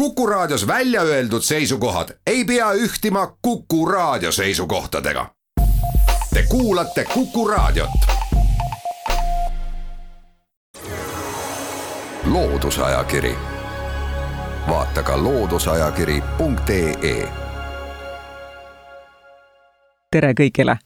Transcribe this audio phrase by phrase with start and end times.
[0.00, 5.26] Kuku Raadios välja öeldud seisukohad ei pea ühtima Kuku Raadio seisukohtadega.
[6.34, 7.90] Te kuulate Kuku Raadiot.
[12.24, 13.34] loodusajakiri,
[14.68, 17.28] vaata ka looduseajakiri.ee.
[20.10, 20.76] tere kõigile,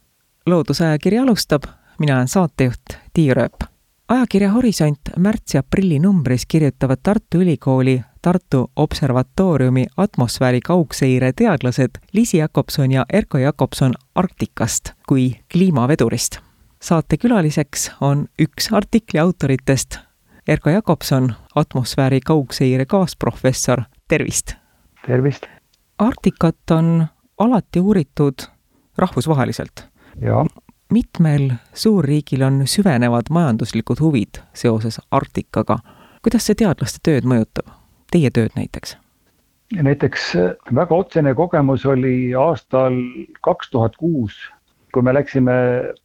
[0.47, 1.63] Loodusajakiri alustab,
[1.99, 3.55] mina olen saatejuht Tiia Rööp
[4.09, 12.93] ajakirja Horisont märtsi aprilli numbris kirjutavad Tartu Ülikooli Tartu Observatooriumi atmosfääri kaugseire teadlased Liisi Jakobson
[12.93, 16.39] ja Erko Jakobson Arktikast kui kliimavedurist.
[16.81, 19.99] saate külaliseks on üks artikli autoritest,
[20.49, 24.53] Erko Jakobson, atmosfääri kaugseire kaasprofessor, tervist!
[25.07, 25.47] tervist!
[25.99, 27.07] Arktikat on
[27.39, 28.35] alati uuritud
[28.97, 29.89] rahvusvaheliselt.
[30.21, 30.47] jaa
[30.91, 35.79] mitmel suurriigil on süvenevad majanduslikud huvid seoses Arktikaga.
[36.23, 37.84] kuidas see teadlaste tööd mõjutab,
[38.15, 38.97] teie tööd näiteks?
[39.75, 40.31] näiteks
[40.77, 42.95] väga otsene kogemus oli aastal
[43.43, 44.37] kaks tuhat kuus,
[44.95, 45.55] kui me läksime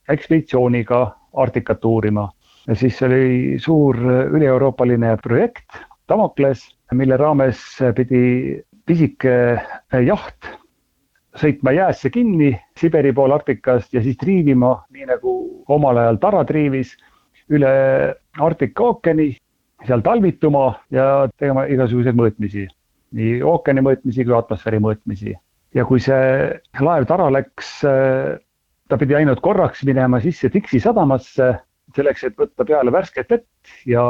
[0.10, 1.06] ekspeditsiooniga
[1.38, 2.26] Arktikat uurima
[2.74, 3.98] siis oli suur
[4.36, 7.62] üle-euroopaline projekt Damokles, mille raames
[7.96, 9.34] pidi pisike
[10.06, 10.50] jaht
[11.38, 15.34] sõitma jäässe kinni Siberi pool Arktikast ja siis triivima, nii nagu
[15.70, 16.96] omal ajal Tara triivis,
[17.50, 17.70] üle
[18.42, 19.32] Arktika ookeani,
[19.88, 22.66] seal talvituma ja tegema igasuguseid mõõtmisi,
[23.16, 25.36] nii ookeani mõõtmisi kui atmosfääri mõõtmisi.
[25.74, 26.50] ja kui see
[26.82, 27.80] laev Tara läks,
[28.90, 31.54] ta pidi ainult korraks minema sisse Dixi sadamasse,
[31.96, 34.04] selleks, et võtta peale värsket vett ja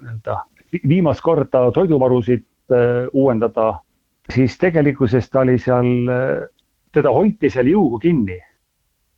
[0.00, 0.40] nii-öelda
[0.88, 3.78] viimast korda toiduvarusid äh, uuendada,
[4.32, 6.08] siis tegelikkuses ta oli seal
[6.94, 8.40] teda hoiti seal jõuga kinni.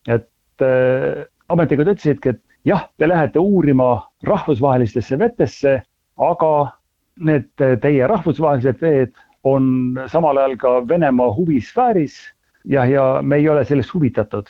[0.07, 3.91] et äh, ametnikud ütlesidki, et jah, te lähete uurima
[4.27, 5.79] rahvusvahelistesse vetesse,
[6.17, 6.53] aga
[7.27, 7.49] need
[7.83, 9.15] teie rahvusvahelised veed
[9.47, 12.19] on samal ajal ka Venemaa huvisfääris
[12.65, 14.49] ja, ja me ei ole sellest huvitatud.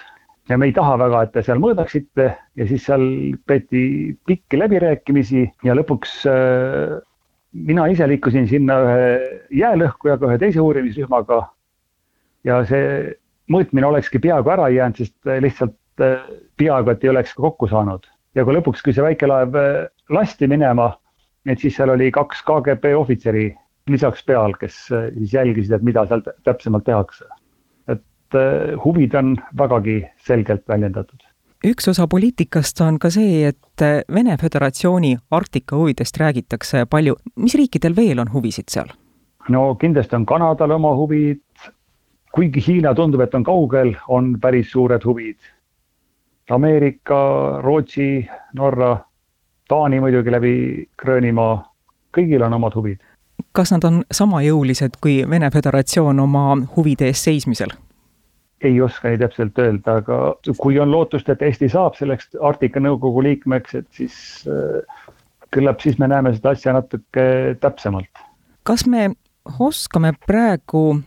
[0.48, 3.02] Ja me ei taha väga, et te seal mõõdaksite ja siis seal
[3.50, 6.96] peeti pikki läbirääkimisi ja lõpuks äh,
[7.52, 9.08] mina ise liikusin sinna ühe
[9.58, 11.40] jäälõhkujaga, ühe teise uurimisrühmaga
[12.46, 13.16] ja see
[13.50, 18.06] mõõtmine olekski peaaegu ära jäänud, sest lihtsalt peaaegu, et ei oleks ka kokku saanud.
[18.34, 20.90] ja kui lõpuks, kui see väikelaev äh, lasti minema,
[21.46, 23.46] et siis seal oli kaks KGB ohvitseri
[23.88, 27.24] lisaks peal, kes siis jälgisid, et mida seal täpsemalt tehakse.
[27.88, 28.36] et
[28.84, 31.22] huvid on vägagi selgelt väljendatud
[31.66, 37.16] üks osa poliitikast on ka see, et Vene Föderatsiooni Arktika huvidest räägitakse palju.
[37.36, 38.88] mis riikidel veel on huvisid seal?
[39.48, 41.42] no kindlasti on Kanadal oma huvid,
[42.34, 45.36] kuigi Hiina tundub, et on kaugel, on päris suured huvid.
[46.50, 47.16] Ameerika,
[47.62, 48.96] Rootsi, Norra,
[49.68, 50.54] Taani muidugi läbi
[50.98, 51.56] Gröönimaa,
[52.14, 53.00] kõigil on omad huvid.
[53.52, 57.74] kas nad on sama jõulised kui Vene Föderatsioon oma huvide eest seismisel?
[58.64, 60.18] ei oska nii täpselt öelda, aga
[60.58, 65.10] kui on lootust, et Eesti saab selleks Arktika Nõukogu liikmeks, et siis äh,
[65.50, 68.24] küllap siis me näeme seda asja natuke täpsemalt.
[68.62, 69.10] kas me
[69.58, 71.00] oskame praegu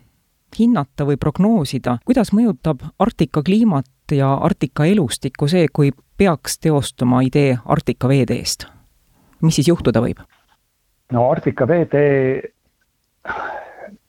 [0.60, 7.58] hinnata või prognoosida, kuidas mõjutab Arktika kliimat ja Arktika elustikku see, kui peaks teostuma idee
[7.66, 8.66] Arktika veeteest?
[9.42, 10.22] mis siis juhtuda võib?
[11.12, 12.54] no Arktika veetee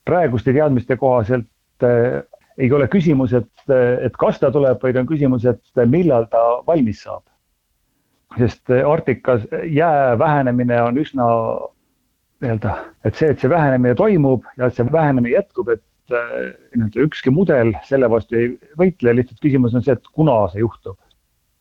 [0.04, 1.48] praeguste teadmiste kohaselt
[1.86, 2.22] äh,
[2.60, 3.72] ei ole küsimus, et,
[4.04, 7.24] et kas ta tuleb, vaid on küsimus, et millal ta valmis saab.
[8.38, 11.26] sest Arktikas jää vähenemine on üsna
[12.40, 12.74] nii-öelda,
[13.04, 17.72] et see, et see vähenemine toimub ja et see vähenemine jätkub, et nii-öelda ükski mudel
[17.88, 20.98] selle vastu ei võitle, lihtsalt küsimus on see, et kuna see juhtub.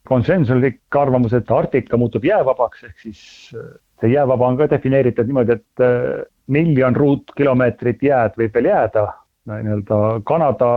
[0.10, 3.20] konsensuslik arvamus, et Arktika muutub jäävabaks, ehk siis
[3.54, 9.06] äh, see jäävaba on ka defineeritud niimoodi, et äh, miljon ruutkilomeetrit jääd võib veel jääda
[9.50, 10.72] nii-öelda Kanada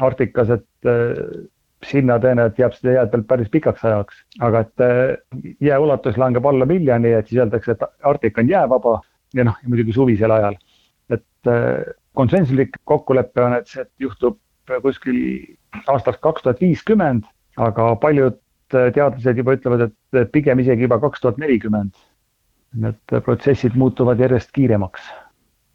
[0.00, 0.90] Arktikas, et
[1.84, 4.84] sinna tõenäoliselt jääb seda jääd veel päris pikaks ajaks, aga et
[5.64, 8.94] jää ulatus langeb alla miljoni, et siis öeldakse, et Arktika on jäävaba
[9.34, 10.56] ja noh, muidugi suvisel ajal.
[11.10, 11.50] et
[12.20, 14.38] konsensuslik kokkulepe on, et see juhtub
[14.78, 15.18] kuskil
[15.90, 17.26] aastaks kaks tuhat viiskümmend,
[17.58, 18.38] aga paljud
[18.70, 21.96] teadlased juba ütlevad, et pigem isegi juba kaks tuhat nelikümmend.
[22.80, 25.08] Need protsessid muutuvad järjest kiiremaks.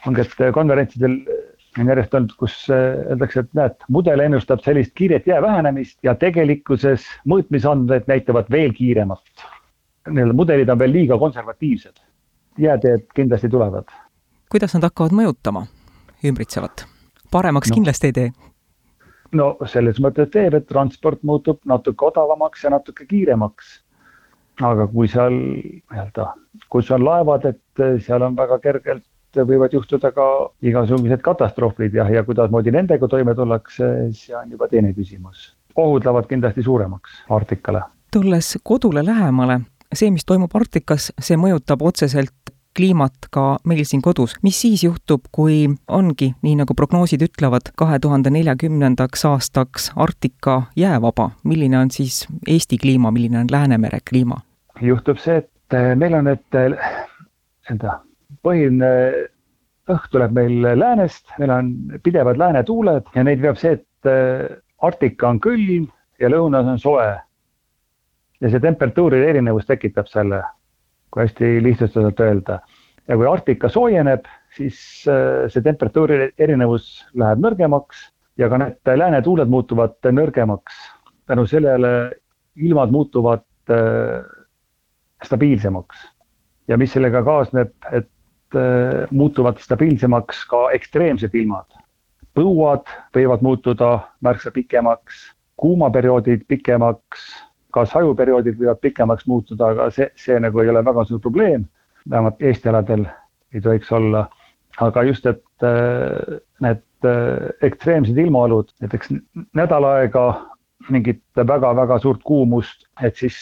[0.07, 1.17] ongi, et konverentsidel
[1.79, 7.07] on järjest olnud, kus öeldakse, et näed, mudel ennustab sellist kiiret jää vähenemist ja tegelikkuses
[7.27, 9.47] mõõtmisandmed näitavad veel kiiremat.
[10.07, 12.03] Need mudelid on veel liiga konservatiivsed.
[12.57, 13.89] jääteed kindlasti tulevad.
[14.49, 15.65] kuidas nad hakkavad mõjutama?
[16.31, 16.85] Ümbritsevat.
[17.31, 17.75] paremaks no.
[17.79, 18.29] kindlasti ei tee.
[19.31, 23.81] no selles mõttes teeb, et transport muutub natuke odavamaks ja natuke kiiremaks.
[24.61, 26.31] aga kui seal nii-öelda,
[26.69, 29.03] kus on laevad, et seal on väga kergelt
[29.43, 30.25] võivad juhtuda ka
[30.63, 35.55] igasugused katastroofid ja, ja kuidasmoodi nendega toime tullakse, see on juba teine küsimus.
[35.75, 37.81] ohud lähevad kindlasti suuremaks Arktikale.
[38.11, 39.59] tulles kodule lähemale,
[39.93, 44.35] see, mis toimub Arktikas, see mõjutab otseselt kliimat ka meil siin kodus.
[44.43, 51.29] mis siis juhtub, kui ongi, nii nagu prognoosid ütlevad, kahe tuhande neljakümnendaks aastaks Arktika jäävaba,
[51.43, 54.41] milline on siis Eesti kliima, milline on Läänemere kliima?
[54.81, 57.99] juhtub see, et meil on need nii-öelda
[58.43, 58.91] põhiline
[59.91, 61.71] õhk tuleb meil läänest, meil on
[62.03, 65.87] pidevad läänetuuled ja neid veab see, et äh, Arktika on külm
[66.21, 67.07] ja lõunas on soe.
[68.43, 70.41] ja see temperatuuride erinevus tekitab selle,
[71.15, 72.59] kui hästi lihtsustatult öelda.
[73.07, 74.25] ja kui Arktika soojeneb,
[74.57, 74.77] siis
[75.07, 78.01] äh, see temperatuuri erinevus läheb nõrgemaks
[78.37, 80.75] ja ka need läänetuuled muutuvad nõrgemaks.
[81.25, 82.11] tänu sellele
[82.55, 84.27] ilmad muutuvad äh,
[85.23, 86.03] stabiilsemaks
[86.67, 91.71] ja mis sellega kaasneb, et äh, muutuvad stabiilsemaks ka ekstreemsed ilmad.
[92.35, 97.29] põuad võivad muutuda märksa pikemaks, kuumaperioodid pikemaks,
[97.75, 101.67] ka sajuperioodid võivad pikemaks muutuda, aga see, see nagu ei ole väga suur probleem.
[102.09, 103.05] vähemalt Eesti aladel
[103.53, 104.27] ei tohiks olla.
[104.81, 109.13] aga just, et äh, need äh, ekstreemsed ilmaolud, näiteks
[109.55, 110.25] nädal aega
[110.89, 113.37] mingit väga-väga suurt kuumust, et siis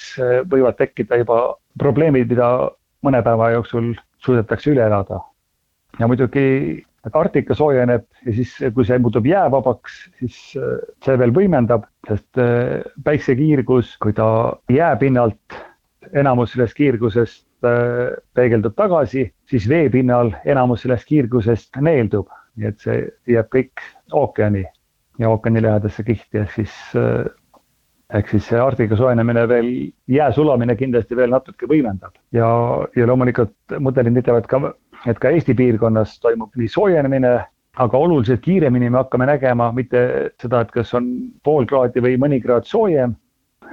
[0.50, 2.70] võivad tekkida juba probleemid, mida
[3.04, 3.94] mõne päeva jooksul
[4.24, 5.20] suudetakse üle elada.
[6.00, 11.84] ja muidugi Arktika soojeneb ja siis, kui see muutub jäävabaks, siis äh, see veel võimendab,
[12.08, 14.28] sest äh, päiksekiirgus, kui ta
[14.72, 15.58] jääpinnalt,
[16.16, 23.04] enamus sellest kiirgusest äh, peegeldub tagasi, siis veepinnal enamus sellest kiirgusest neeldub, nii et see
[23.36, 23.84] jääb kõik
[24.14, 24.64] ookeani
[25.20, 26.78] ja ookeani lähedasse kihti, ehk siis
[28.14, 29.70] ehk siis see Arktika soojenemine veel,
[30.08, 32.14] jää sulamine kindlasti veel natuke võimendab.
[32.36, 32.48] Ja,
[32.96, 34.60] ja loomulikult mudelid näitavad ka,
[35.08, 37.34] et ka Eesti piirkonnas toimub nii soojenemine,
[37.84, 40.04] aga oluliselt kiiremini me hakkame nägema mitte
[40.42, 41.10] seda, et kas on
[41.44, 43.16] pool kraadi või mõni kraad soojem.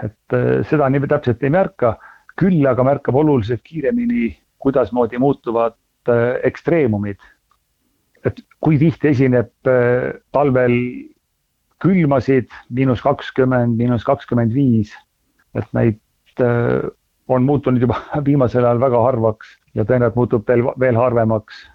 [0.00, 1.98] et äh, seda nii täpselt ei märka,
[2.38, 5.76] küll aga märkab oluliselt kiiremini, kuidasmoodi muutuvad
[6.08, 7.18] äh, ekstreemumid.
[8.24, 10.76] et kui tihti esineb äh, talvel
[11.80, 14.94] külmasid, miinus kakskümmend, miinus kakskümmend viis.
[15.54, 15.98] et neid
[17.30, 21.66] on muutunud juba viimasel ajal väga harvaks ja tõenäoliselt muutub veel, veel harvemaks.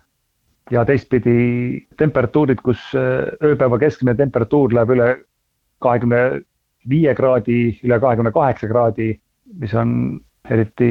[0.72, 5.10] ja teistpidi temperatuurid, kus äh, ööpäeva keskmine temperatuur läheb üle
[5.86, 6.42] kahekümne
[6.90, 9.12] viie kraadi, üle kahekümne kaheksa kraadi,
[9.62, 9.92] mis on
[10.50, 10.90] eriti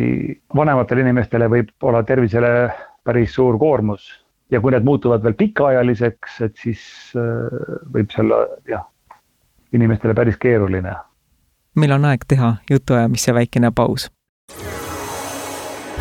[0.55, 2.71] vanematele inimestele võib olla tervisele
[3.05, 4.07] päris suur koormus
[4.51, 6.83] ja kui need muutuvad veel pikaajaliseks, et siis
[7.19, 8.87] äh, võib see olla jah,
[9.75, 10.95] inimestele päris keeruline.
[11.75, 14.11] meil on aeg teha jutuajamise väikene paus.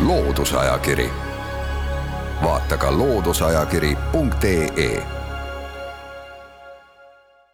[0.00, 1.10] Loodusajakiri,
[2.42, 5.06] vaata ka looduseajakiri.ee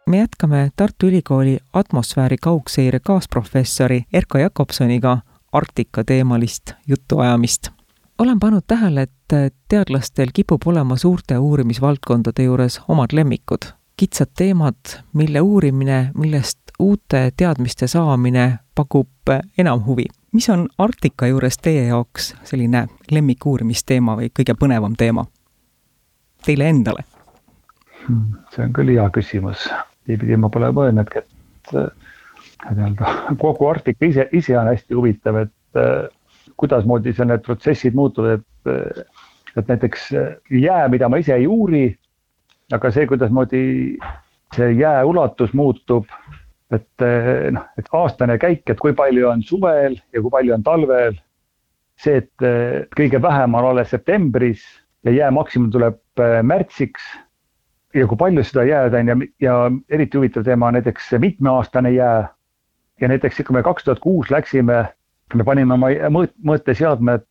[0.06, 5.19] me jätkame Tartu Ülikooli atmosfääri kaugseire kaasprofessori Erko Jakobsoniga
[5.52, 7.69] Arktika teemalist jutuajamist.
[8.19, 14.75] olen pannud tähele, et teadlastel kipub olema suurte uurimisvaldkondade juures omad lemmikud kitsad teemad,
[15.12, 19.08] mille uurimine, millest uute teadmiste saamine pakub
[19.58, 20.06] enam huvi.
[20.32, 25.24] Mis on Arktika juures teie jaoks selline lemmikuurimisteema või kõige põnevam teema?
[26.46, 27.04] Teile endale?
[28.06, 29.66] Hmm, see on küll hea küsimus,
[30.08, 35.80] niipidi ma pole mõelnudki, et nii-öelda kogu Arktika ise, ise on hästi huvitav, et
[36.60, 39.06] kuidasmoodi seal need protsessid muutuvad, et,
[39.56, 40.10] et näiteks
[40.50, 41.84] jää, mida ma ise ei uuri,
[42.72, 43.62] aga see, kuidasmoodi
[44.56, 46.08] see jää ulatus muutub,
[46.70, 50.66] et eh, noh, et aastane käik, et kui palju on suvel ja kui palju on
[50.66, 51.18] talvel.
[52.00, 54.62] see, et eh, kõige vähem on alles septembris
[55.04, 57.02] ja jää maksimum tuleb eh, märtsiks.
[57.94, 59.56] ja kui palju seda jääd on ja, ja
[59.90, 62.28] eriti huvitav teema on näiteks mitmeaastane jää.
[63.00, 64.84] ja näiteks, kui me kaks tuhat kuus läksime,
[65.34, 67.26] me panime oma mõõt-, mõõteseadmed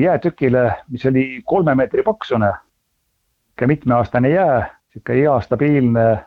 [0.00, 2.54] jäätükile, mis oli kolme meetri paksune
[3.54, 6.24] sihuke mitmeaastane jää, sihuke hea stabiilne,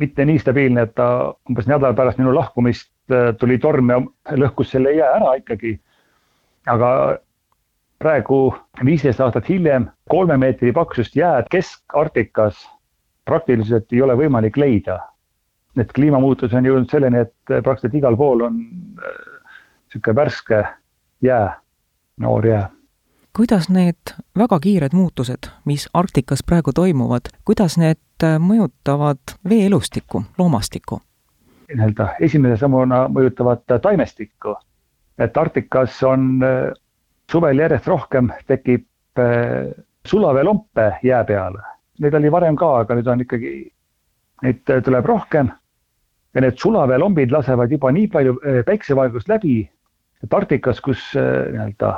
[0.00, 1.06] mitte nii stabiilne, et ta
[1.48, 4.00] umbes nädal pärast minu lahkumist äh, tuli torm ja
[4.40, 5.78] lõhkus selle jää ära ikkagi.
[6.68, 7.18] aga
[7.98, 8.54] praegu
[8.84, 12.60] viisteist aastat hiljem kolme meetri paksust jääd Kesk-Arktikas
[13.24, 14.98] praktiliselt ei ole võimalik leida.
[15.76, 18.60] et kliimamuutus on jõudnud selleni, et praktiliselt igal pool on
[19.04, 19.22] äh,
[19.92, 20.64] sihuke värske
[21.22, 21.56] jää,
[22.16, 22.68] noor jää
[23.36, 31.00] kuidas need väga kiired muutused, mis Arktikas praegu toimuvad, kuidas need äh, mõjutavad veeelustikku, loomastikku?
[31.70, 34.56] nii-öelda esimese sammuna mõjutavad taimestikku.
[35.18, 36.72] et Arktikas on äh,
[37.30, 38.86] suvel järjest rohkem tekib
[39.18, 39.70] äh,
[40.06, 41.62] sulaveelompe jää peale.
[42.00, 43.70] Neid oli varem ka, aga nüüd on ikkagi,
[44.42, 45.50] neid tuleb rohkem.
[46.34, 49.70] ja need sulaveelombid lasevad juba nii palju päiksevalgust läbi,
[50.22, 51.94] et Arktikas, kus nii-öelda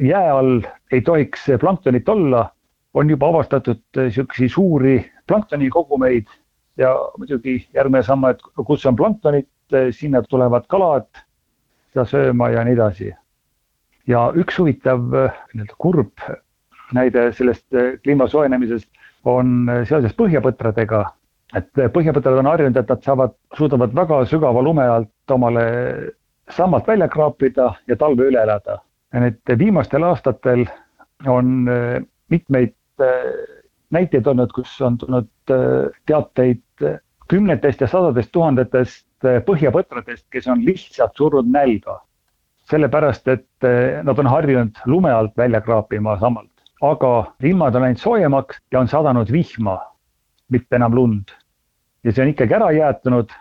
[0.00, 2.50] jää all ei tohiks planktonit olla,
[2.94, 6.26] on juba avastatud niisuguseid suuri planktonikogumeid
[6.76, 9.48] ja muidugi järgmine samm, et kus on planktonit,
[9.90, 11.06] sinna tulevad kalad
[11.92, 13.12] seda sööma ja nii edasi.
[14.06, 16.20] ja üks huvitav nii-öelda kurb
[16.92, 17.66] näide sellest
[18.02, 18.90] kliima soojenemisest
[19.24, 21.04] on seoses põhjapõtradega,
[21.56, 25.64] et põhjapõtrad on harjunud, et nad saavad, suudavad väga sügava lume alt omale
[26.50, 28.78] sammalt välja kraapida ja talve üle elada.
[29.22, 30.64] Nüüd viimastel aastatel
[31.30, 31.68] on
[32.30, 32.74] mitmeid
[33.94, 35.28] näiteid olnud, kus on tulnud
[36.06, 36.86] teateid
[37.30, 42.00] kümnetest ja sadadest tuhandetest põhjapõtradest, kes on lihtsalt surnud nälga.
[42.64, 43.66] sellepärast, et
[44.02, 47.10] nad on harjunud lume alt välja kraapima sammalt, aga
[47.44, 49.78] ilmad on läinud soojemaks ja on sadanud vihma,
[50.48, 51.28] mitte enam lund.
[52.04, 53.32] ja see on ikkagi ära jäätunud.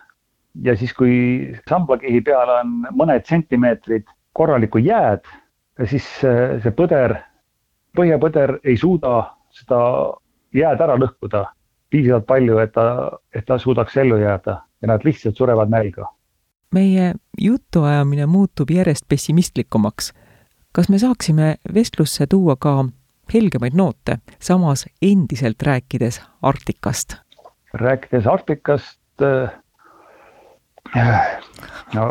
[0.64, 5.24] ja siis, kui sambakihi peal on mõned sentimeetrid korralikku jääd,
[5.90, 7.16] siis eh, see põder,
[7.98, 9.80] põhjapõder ei suuda seda
[10.54, 11.46] jääd ära lõhkuda
[11.94, 12.86] piisavalt palju, et ta,
[13.34, 16.10] et ta suudaks ellu jääda ja nad lihtsalt surevad nälga.
[16.74, 20.14] meie jutuajamine muutub järjest pessimistlikumaks.
[20.72, 22.86] kas me saaksime vestlusse tuua ka
[23.34, 27.16] helgemaid noote, samas endiselt rääkides Arktikast?
[27.74, 29.63] rääkides Arktikast äh,
[31.94, 32.08] no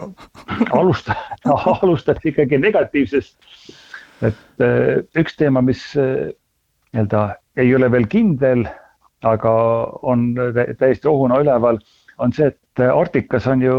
[0.70, 3.36] alusta no, alustati ikkagi negatiivsest.
[4.22, 6.30] et äh, üks teema, mis äh,
[6.92, 8.66] nii-öelda ei ole veel kindel
[9.26, 9.52] aga
[10.02, 10.32] on
[10.78, 11.78] täiesti ohuna üleval,
[12.18, 13.76] on see, et Arktikas on ju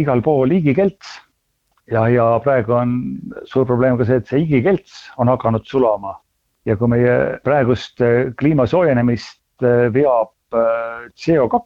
[0.00, 1.20] igal pool igikelts.
[1.90, 2.94] ja, ja praegu on
[3.44, 6.14] suur probleem ka see, et see igikelts on hakanud sulama
[6.64, 8.00] ja kui meie praegust
[8.40, 11.60] kliima soojenemist veab äh, CO2,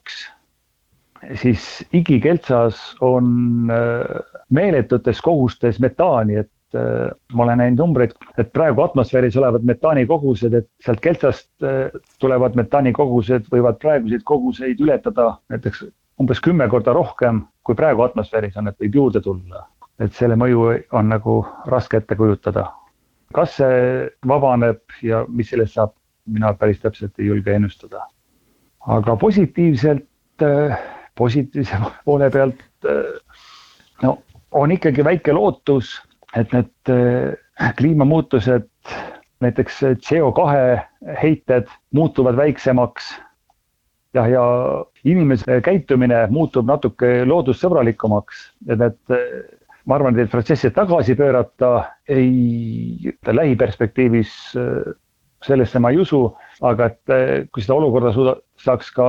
[1.34, 4.20] siis igikeltsas on äh,
[4.50, 10.66] meeletutes kogustes metaani, et Äh, ma olen näinud numbreid, et praegu atmosfääris olevad metaanikogused, et
[10.84, 15.86] sealt keltsast äh, tulevad metaanikogused võivad praeguseid koguseid ületada näiteks
[16.20, 19.64] umbes kümme korda rohkem, kui praegu atmosfääris on, et võib juurde tulla.
[19.98, 22.66] et selle mõju on nagu raske ette kujutada.
[23.32, 25.96] kas see vabaneb ja mis sellest saab,
[26.26, 28.04] mina päris täpselt ei julge ennustada.
[28.86, 30.04] aga positiivselt,
[31.18, 32.62] positiivse poole pealt
[34.02, 34.18] no
[34.56, 35.96] on ikkagi väike lootus
[36.36, 38.68] et need äh, kliimamuutused,
[39.40, 40.44] näiteks CO2
[41.22, 43.14] heited muutuvad väiksemaks.
[44.14, 44.42] ja, ja
[45.04, 48.96] inimese käitumine muutub natuke loodussõbralikumaks, et need,
[49.84, 51.72] ma arvan, et neid protsesse tagasi pöörata
[52.08, 54.96] ei, lähiperspektiivis äh,
[55.46, 56.22] sellesse ma ei usu,
[56.62, 59.08] aga et äh, kui seda olukorda suuda, saaks ka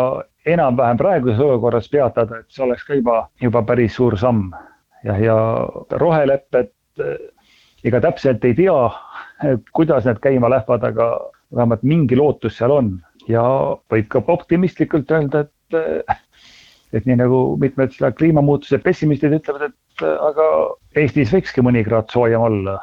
[0.49, 4.51] enam-vähem praeguses olukorras peatada, et see oleks ka juba, juba päris suur samm.
[5.03, 5.35] ja, ja
[5.95, 7.19] rohelepped Eh,
[7.87, 8.75] ega täpselt ei tea,
[9.75, 11.05] kuidas need käima lähevad, aga
[11.55, 12.89] vähemalt mingi lootus seal on
[13.31, 13.43] ja
[13.91, 16.19] võib ka optimistlikult öelda, et eh,
[16.97, 20.49] et nii nagu mitmed seda kliimamuutuse pessimistid ütlevad, et eh, aga
[20.99, 22.79] Eestis võikski mõni kraad soojem olla.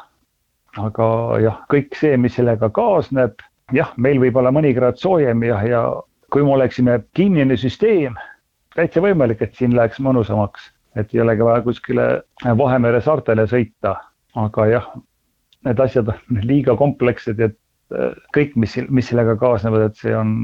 [0.77, 1.09] Aga
[1.41, 3.41] jah, kõik see, mis sellega kaasneb,
[3.73, 5.83] jah, meil võib olla mõni kraad soojem ja, ja
[6.31, 8.17] kui me oleksime kinnine süsteem,
[8.75, 12.07] täitsa võimalik, et siin läheks mõnusamaks et ei olegi vaja kuskile
[12.57, 13.95] Vahemere saartele sõita.
[14.37, 14.87] aga jah,
[15.65, 17.55] need asjad on liiga komplekssed, et
[17.95, 20.35] äh, kõik, mis, mis sellega kaasnevad, et see on,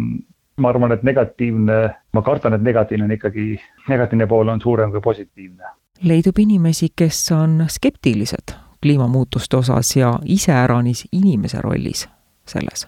[0.58, 1.78] ma arvan, et negatiivne,
[2.18, 3.48] ma kardan, et negatiivne on ikkagi,
[3.92, 5.76] negatiivne pool on suurem kui positiivne.
[6.02, 12.08] leidub inimesi, kes on skeptilised kliimamuutuste osas ja iseäranis inimese rollis
[12.46, 12.88] selles?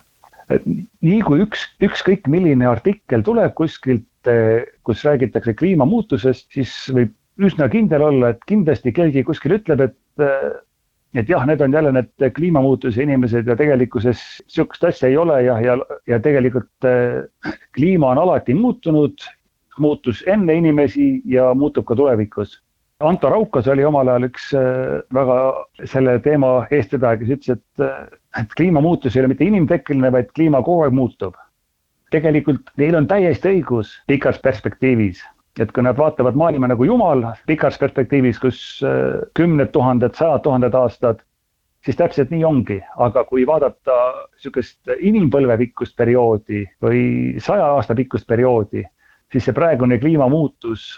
[0.49, 0.65] et
[1.01, 7.67] nii kui üks, ükskõik milline artikkel tuleb kuskilt, äh, kus räägitakse kliimamuutusest, siis võib üsna
[7.71, 10.25] kindel olla, et kindlasti keegi kuskil ütleb, et,
[11.15, 15.57] et jah, need on jälle need kliimamuutuse inimesed ja tegelikkuses sihukest asja ei ole ja,
[15.63, 15.75] ja,
[16.07, 16.87] ja tegelikult
[17.75, 19.25] kliima on alati muutunud,
[19.79, 22.61] muutus enne inimesi ja muutub ka tulevikus.
[23.03, 24.51] Anto Raukas oli omal ajal üks
[25.13, 25.37] väga
[25.91, 28.05] selle teema eestvedaja, kes ütles, et,
[28.39, 31.35] et kliimamuutus ei ole mitte inimtekkeline, vaid kliima kogu aeg muutub.
[32.13, 35.19] tegelikult neil on täiesti õigus pikas perspektiivis
[35.59, 40.75] et kui nad vaatavad maailma nagu jumal pikas perspektiivis, kus äh, kümned tuhanded, sajad tuhanded
[40.75, 41.21] aastad,
[41.85, 43.97] siis täpselt nii ongi, aga kui vaadata
[44.41, 47.01] sihukest inimpõlve pikkust perioodi või
[47.43, 48.83] saja aasta pikkust perioodi,
[49.31, 50.89] siis see praegune kliimamuutus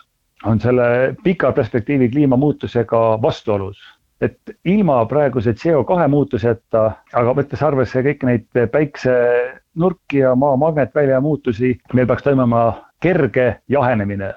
[0.46, 3.78] on selle pika perspektiivi kliimamuutusega vastuolus.
[4.22, 11.76] et ilma praeguse CO2 muutuseta, aga võttes arvesse kõiki neid päiksenurki ja maa magnetvälja muutusi,
[11.94, 12.64] meil peaks toimuma
[13.00, 14.32] kerge jahenemine,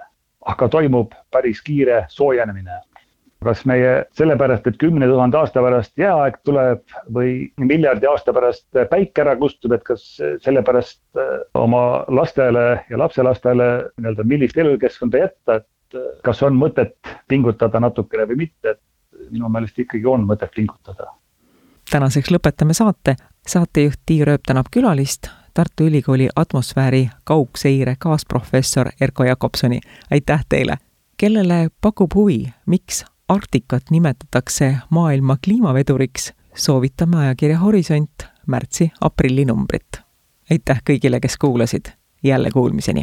[0.45, 2.77] aga toimub päris kiire soojenemine
[3.45, 6.83] kas meie sellepärast, et kümne tuhande aasta pärast jääaeg tuleb
[7.15, 10.05] või miljardi aasta pärast päike ära kustub, et kas
[10.45, 15.69] sellepärast äh, oma lastele ja lapselastele nii-öelda millist elukeskkonda jätta, et
[16.25, 16.97] kas on mõtet
[17.29, 21.13] pingutada natukene või mitte, et minu meelest ikkagi on mõtet pingutada.
[21.91, 23.17] tänaseks lõpetame saate,
[23.47, 29.81] saatejuht Tiia Rööp tänab külalist, Tartu Ülikooli atmosfääri kaugseire kaasprofessor Erko Jakobsoni,
[30.11, 30.79] aitäh teile!
[31.17, 40.01] kellele pakub huvi, miks Arktikat nimetatakse maailma kliimaveduriks, soovitame ajakirja Horisont märtsi-aprilli numbrit.
[40.51, 41.93] aitäh kõigile, kes kuulasid,
[42.23, 43.03] jälle kuulmiseni!